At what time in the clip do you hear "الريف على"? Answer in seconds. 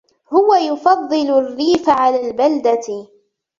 1.31-2.29